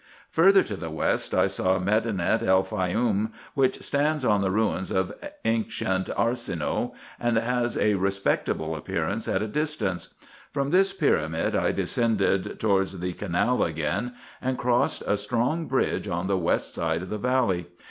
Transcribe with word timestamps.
Further 0.31 0.63
to 0.63 0.75
the 0.75 0.89
west, 0.89 1.31
I 1.35 1.45
saw 1.45 1.77
Medinet 1.77 2.41
El 2.41 2.63
Faioum, 2.63 3.33
which 3.53 3.83
stands 3.83 4.25
on 4.25 4.41
the 4.41 4.49
ruins 4.49 4.89
of 4.89 5.13
ancient 5.45 6.09
Arsinoe, 6.17 6.93
and 7.19 7.37
has 7.37 7.77
a 7.77 7.93
respectable 7.93 8.75
appearance 8.75 9.27
at 9.27 9.43
a 9.43 9.47
distance. 9.47 10.11
From 10.49 10.71
this 10.71 10.91
pyramid 10.91 11.55
I 11.55 11.71
descended 11.71 12.59
towards 12.59 12.99
the 12.99 13.13
canal 13.13 13.61
again, 13.61 14.13
and 14.41 14.57
crossed 14.57 15.03
a 15.05 15.15
strong 15.17 15.67
bridge 15.67 16.07
on 16.07 16.25
the 16.25 16.35
west 16.35 16.73
side 16.73 17.03
of 17.03 17.09
the 17.11 17.19
valley. 17.19 17.67